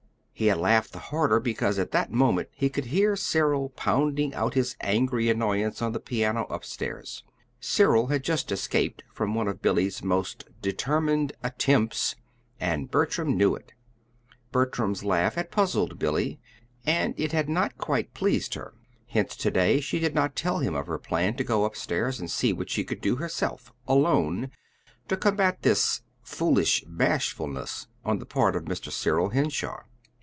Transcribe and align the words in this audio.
He 0.33 0.47
had 0.47 0.57
laughed 0.57 0.91
the 0.93 0.97
harder 0.97 1.39
because 1.39 1.77
at 1.77 1.91
that 1.91 2.11
moment 2.11 2.47
he 2.55 2.67
could 2.67 2.85
hear 2.85 3.15
Cyril 3.15 3.69
pounding 3.75 4.33
out 4.33 4.55
his 4.55 4.75
angry 4.81 5.29
annoyance 5.29 5.83
on 5.83 5.91
the 5.91 5.99
piano 5.99 6.45
upstairs 6.49 7.23
Cyril 7.59 8.07
had 8.07 8.23
just 8.23 8.51
escaped 8.51 9.03
from 9.13 9.35
one 9.35 9.47
of 9.47 9.61
Billy's 9.61 10.03
most 10.03 10.45
determined 10.59 11.31
"attempts," 11.43 12.15
and 12.59 12.89
Bertram 12.89 13.37
knew 13.37 13.53
it. 13.53 13.73
Bertram's 14.51 15.03
laugh 15.03 15.35
had 15.35 15.51
puzzled 15.51 15.99
Billy 15.99 16.39
and 16.87 17.13
it 17.19 17.33
had 17.33 17.47
not 17.47 17.77
quite 17.77 18.15
pleased 18.15 18.55
her. 18.55 18.73
Hence 19.09 19.35
to 19.35 19.51
day 19.51 19.79
she 19.79 19.99
did 19.99 20.15
not 20.15 20.35
tell 20.35 20.57
him 20.57 20.73
of 20.73 20.87
her 20.87 20.97
plan 20.97 21.35
to 21.35 21.43
go 21.43 21.65
up 21.65 21.75
stairs 21.75 22.19
and 22.19 22.31
see 22.31 22.51
what 22.51 22.71
she 22.71 22.83
could 22.83 22.99
do 23.01 23.17
herself, 23.17 23.71
alone, 23.87 24.49
to 25.07 25.15
combat 25.15 25.61
this 25.61 26.01
"foolish 26.23 26.83
bashfulness" 26.87 27.85
on 28.03 28.17
the 28.17 28.25
part 28.25 28.55
of 28.55 28.65
Mr. 28.65 28.91
Cyril 28.91 29.29
Henshaw. 29.29 29.81